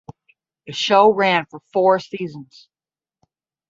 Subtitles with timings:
[0.65, 2.67] The show ran for four seasons.